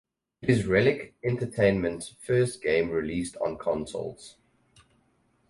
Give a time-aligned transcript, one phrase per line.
[0.41, 4.35] It is Relic Entertainment's first game released on consoles.